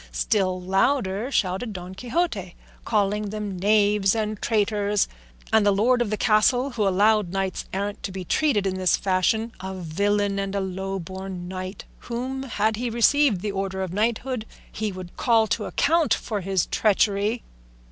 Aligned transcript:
Still 0.11 0.59
louder 0.59 1.29
shouted 1.29 1.73
Don 1.73 1.93
Quixote, 1.93 2.55
calling 2.85 3.29
them 3.29 3.59
knaves 3.59 4.15
and 4.15 4.41
traitors, 4.41 5.07
and 5.53 5.63
the 5.63 5.69
lord 5.71 6.01
of 6.01 6.09
the 6.09 6.17
castle, 6.17 6.71
who 6.71 6.87
allowed 6.87 7.31
knights 7.31 7.65
errant 7.71 8.01
to 8.01 8.11
be 8.11 8.25
treated 8.25 8.65
in 8.65 8.79
this 8.79 8.97
fashion, 8.97 9.51
a 9.59 9.75
villain 9.75 10.39
and 10.39 10.55
a 10.55 10.59
low 10.59 10.97
born 10.97 11.47
knight 11.47 11.85
whom, 11.99 12.41
had 12.41 12.77
he 12.77 12.89
received 12.89 13.41
the 13.41 13.51
order 13.51 13.83
of 13.83 13.93
knighthood, 13.93 14.47
he 14.71 14.91
would 14.91 15.15
call 15.17 15.45
to 15.45 15.65
account 15.65 16.15
for 16.15 16.41
his 16.41 16.65
treachery. 16.65 17.43